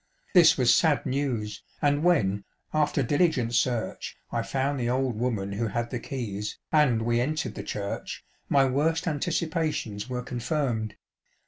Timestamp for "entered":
7.21-7.53